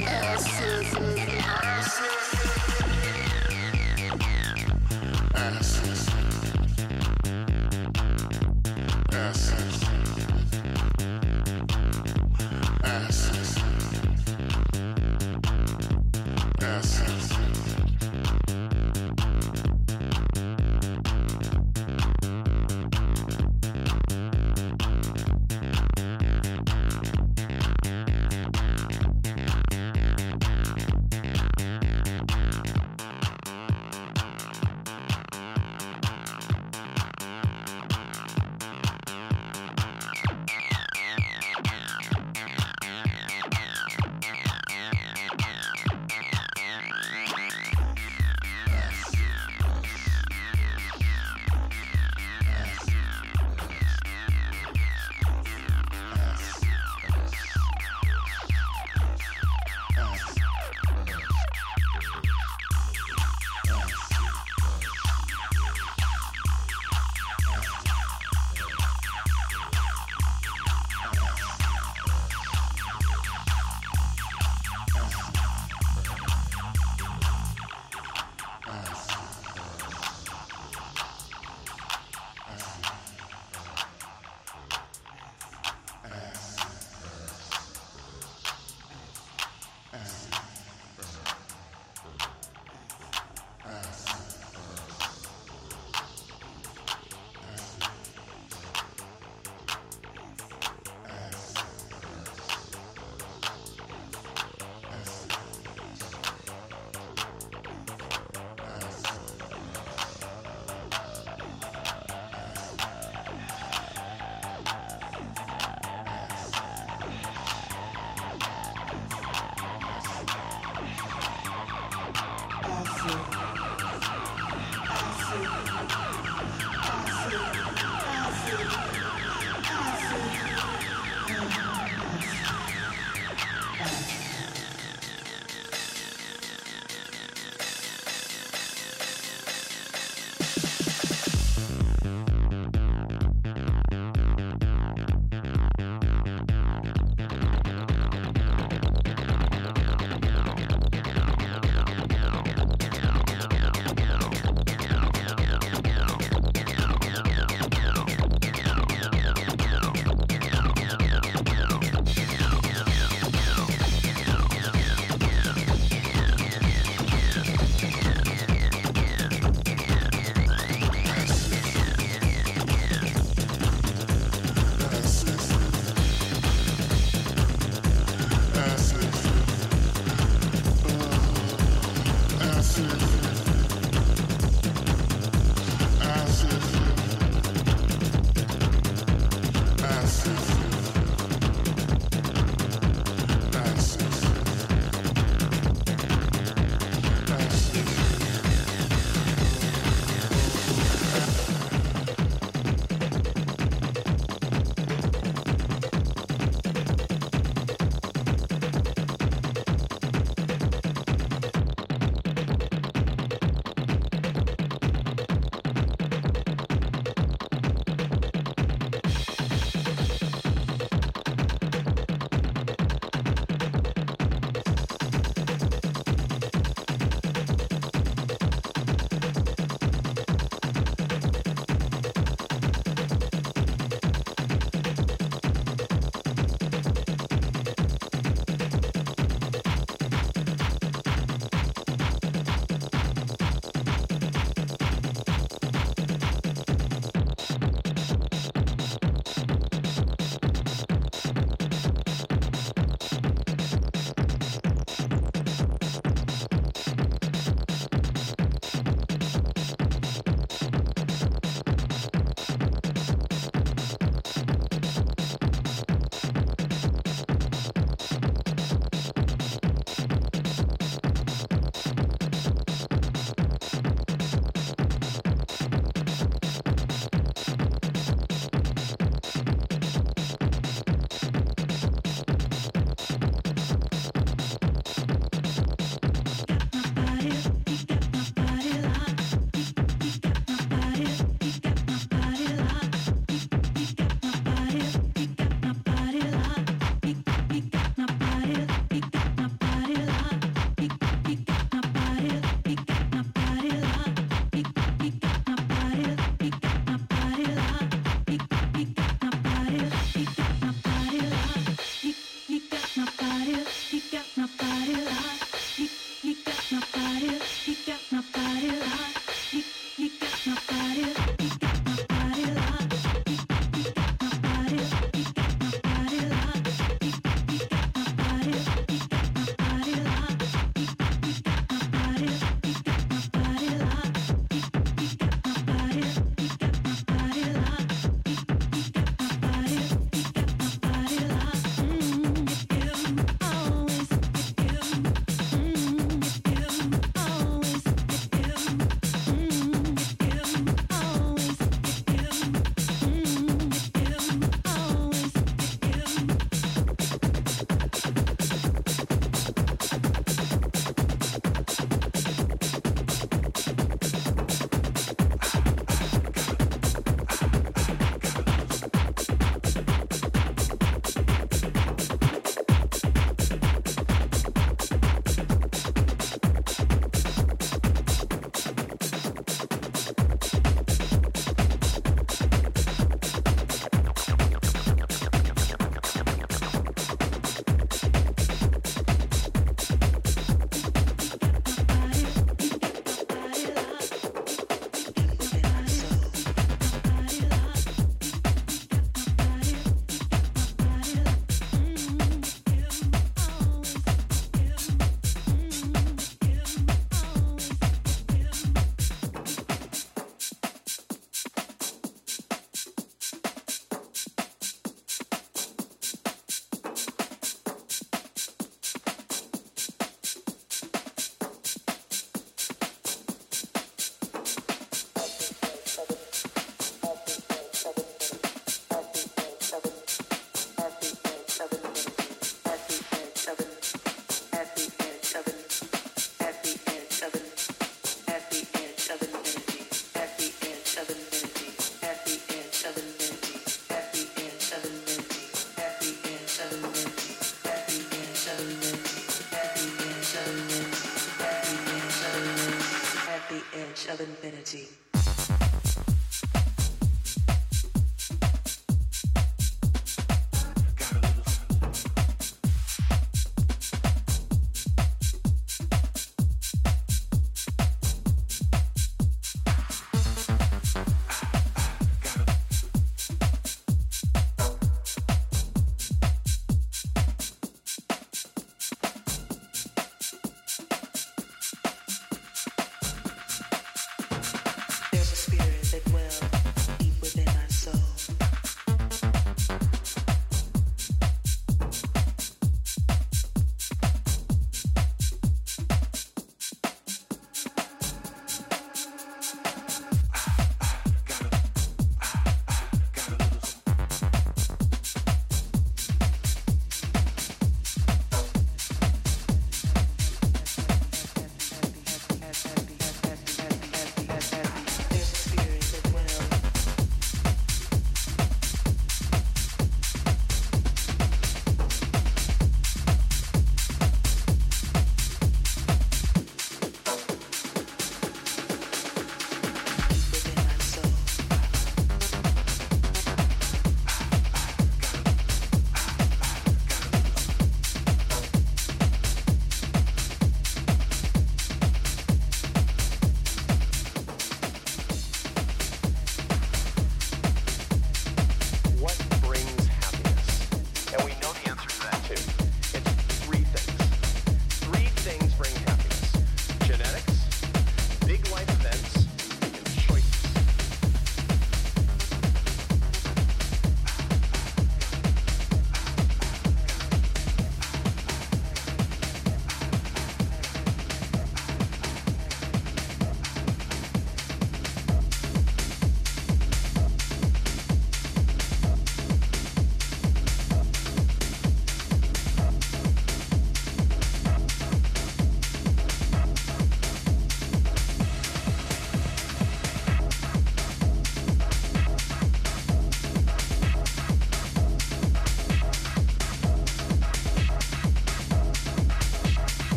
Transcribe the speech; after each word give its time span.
infinity. 454.23 455.12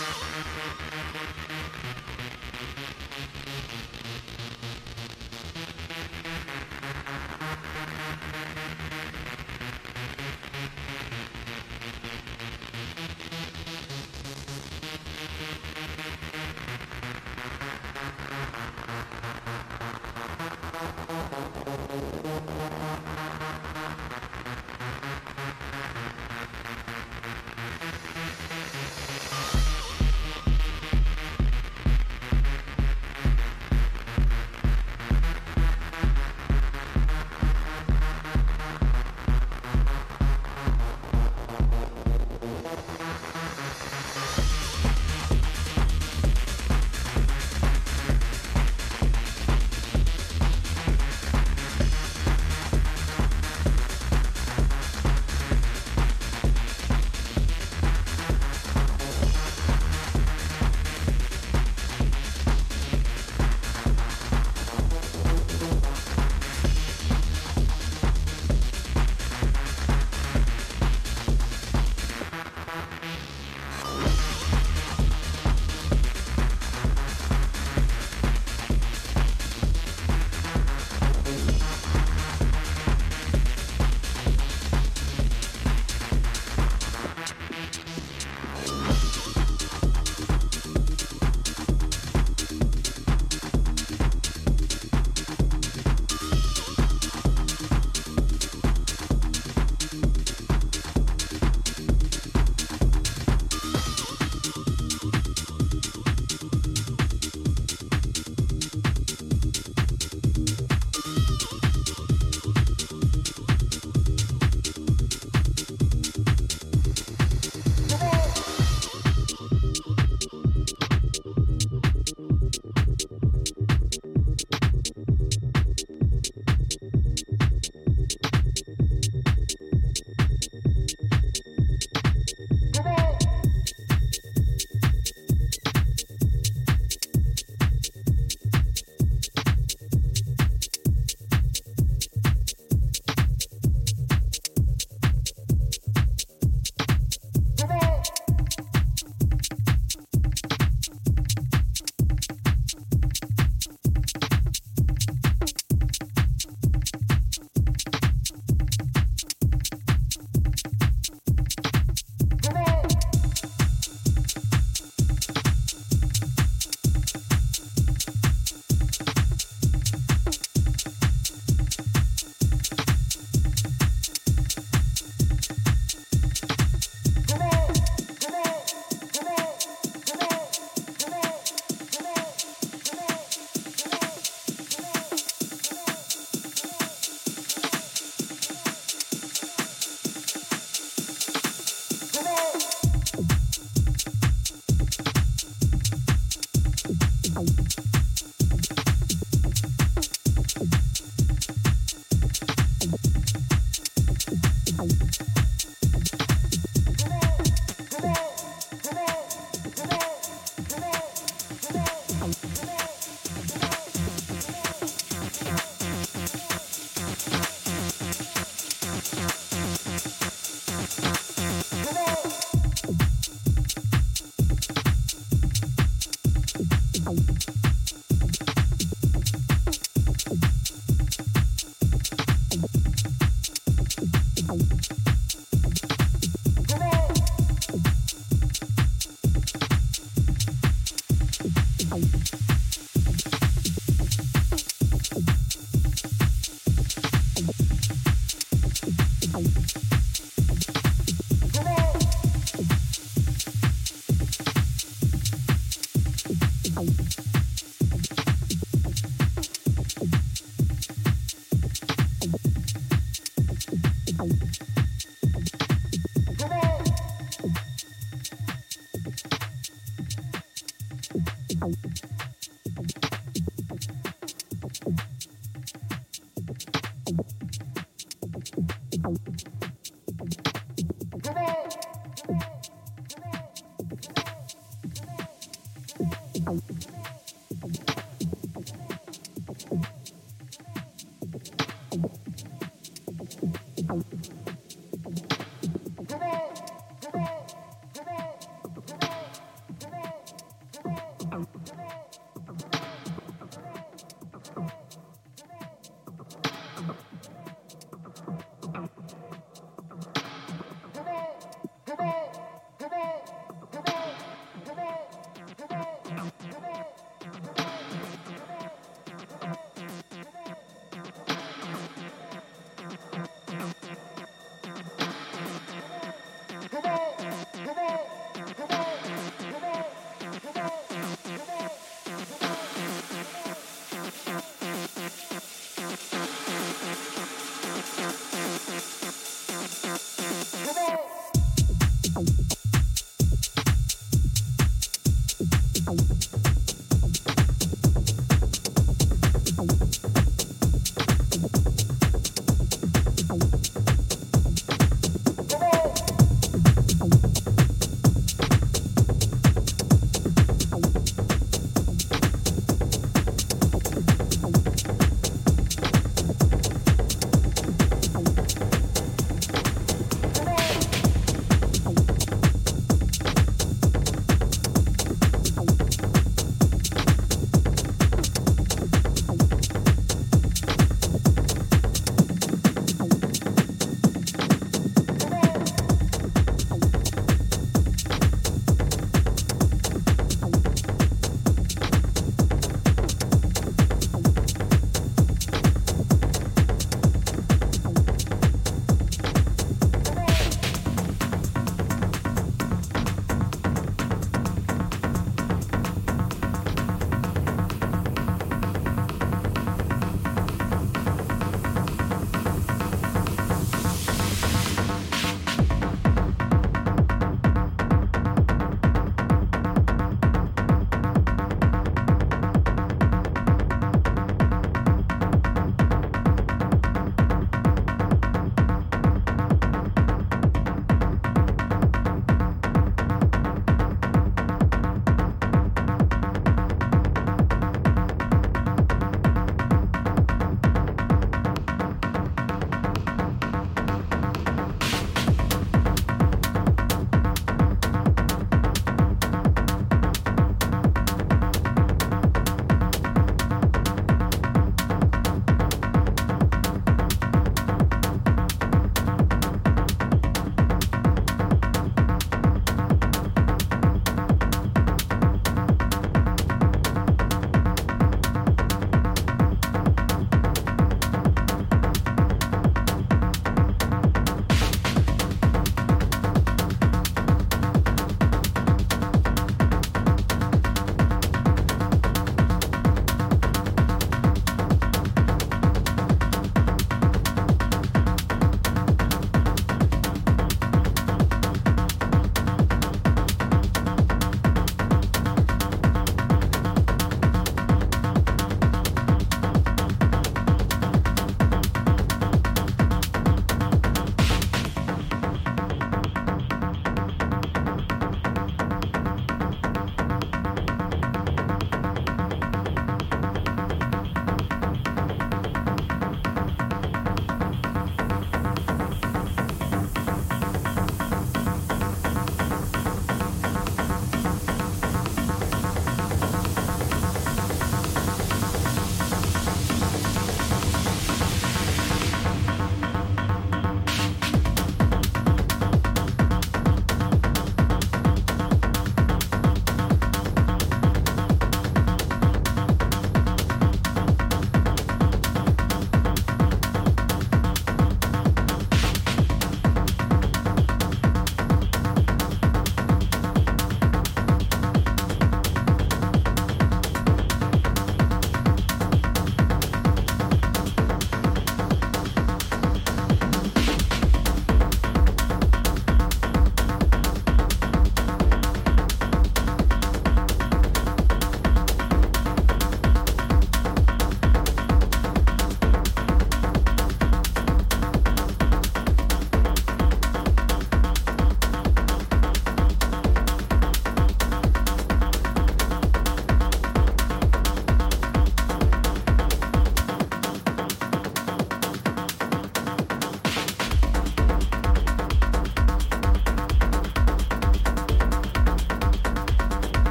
Yeah. 0.00 0.29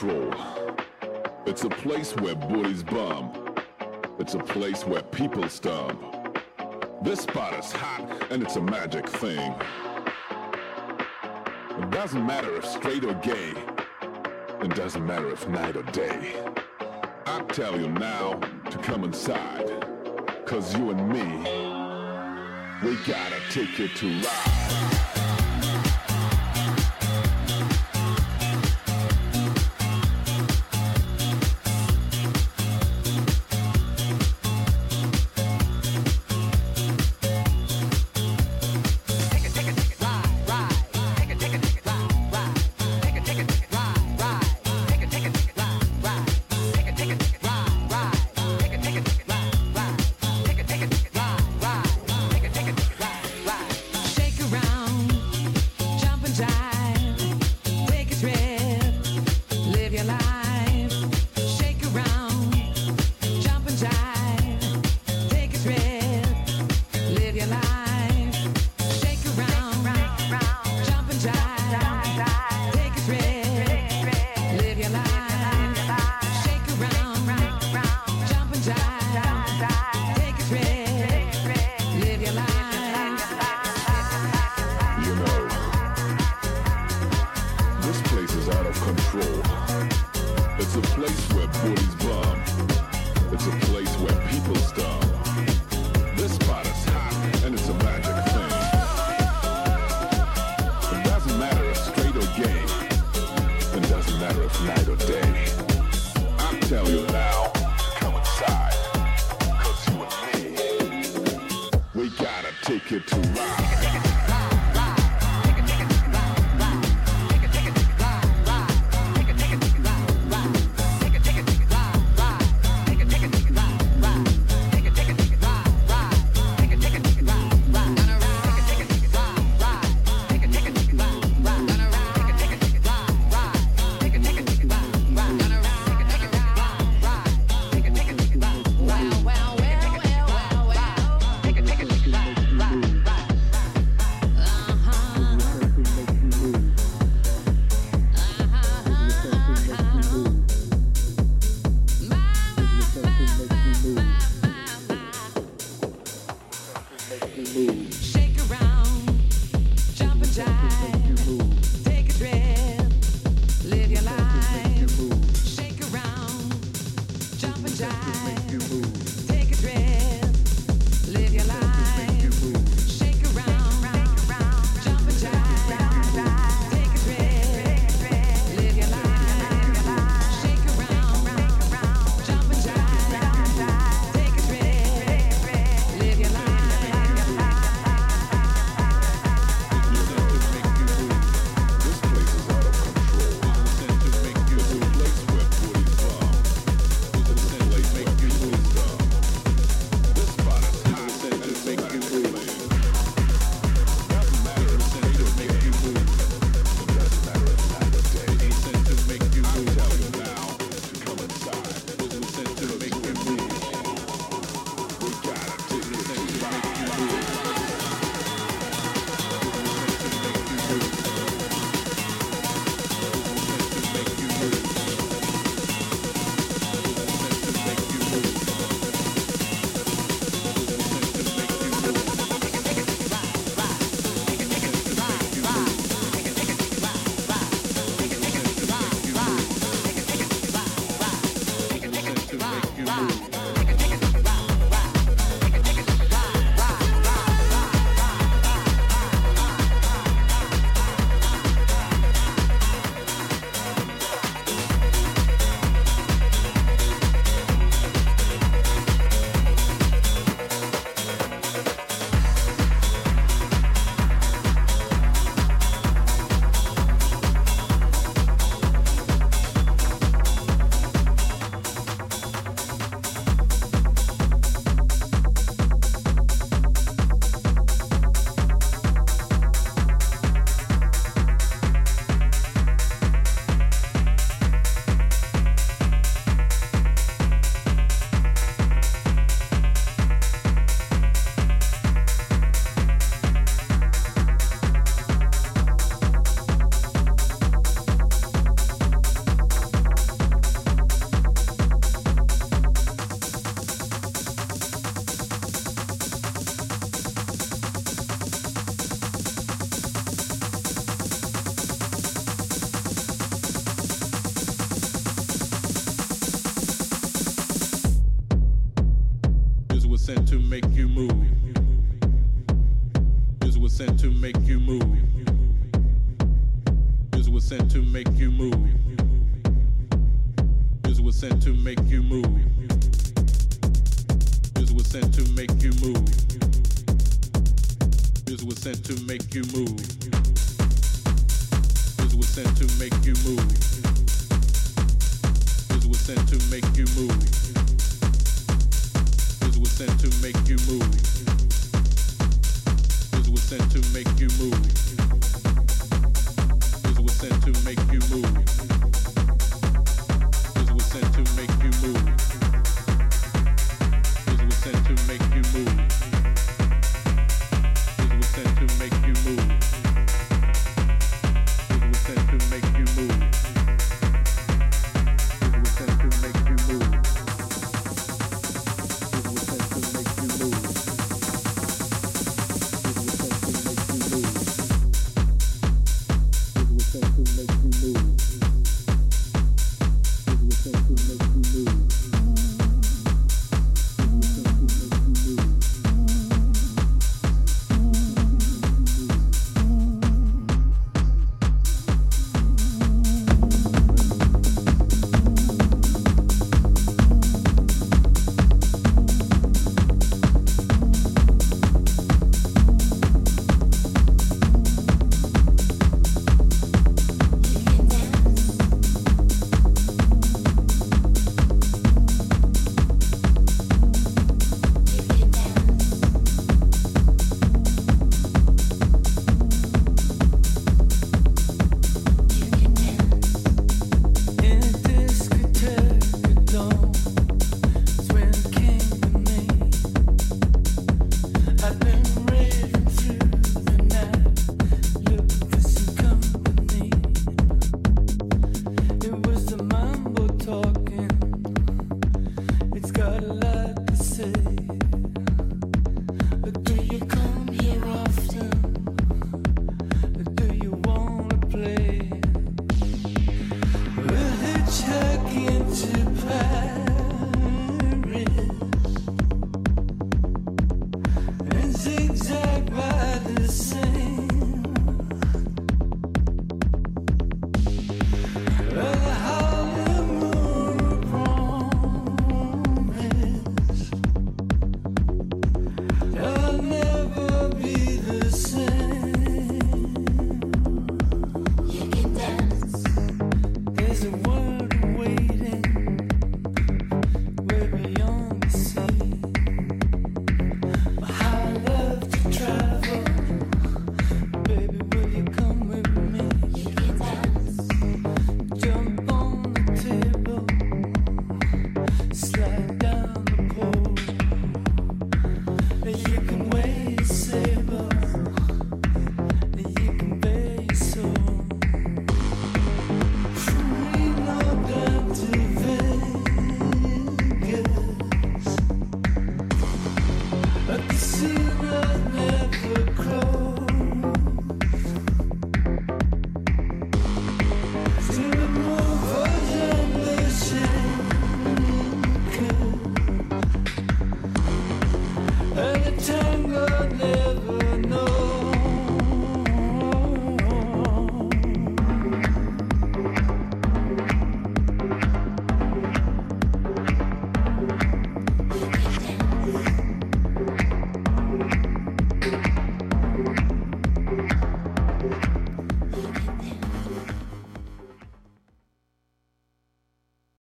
Control. 0.00 0.34
It's 1.46 1.64
a 1.64 1.68
place 1.68 2.14
where 2.16 2.34
booties 2.34 2.82
bum. 2.82 3.54
It's 4.18 4.34
a 4.34 4.38
place 4.38 4.86
where 4.86 5.02
people 5.02 5.48
stomp. 5.48 6.00
This 7.02 7.20
spot 7.20 7.58
is 7.58 7.72
hot 7.72 8.08
and 8.30 8.42
it's 8.42 8.56
a 8.56 8.62
magic 8.62 9.06
thing. 9.06 9.54
It 11.78 11.90
doesn't 11.90 12.26
matter 12.26 12.56
if 12.56 12.64
straight 12.64 13.04
or 13.04 13.14
gay. 13.14 13.52
It 14.62 14.74
doesn't 14.74 15.06
matter 15.06 15.30
if 15.32 15.46
night 15.48 15.76
or 15.76 15.82
day. 15.84 16.34
I 17.26 17.40
tell 17.48 17.78
you 17.78 17.88
now 17.88 18.34
to 18.70 18.78
come 18.78 19.04
inside. 19.04 19.68
Cause 20.46 20.76
you 20.76 20.90
and 20.90 21.08
me, 21.08 21.26
we 22.82 22.96
gotta 23.06 23.40
take 23.50 23.78
it 23.78 23.94
to 23.96 24.06
ride. 24.06 25.09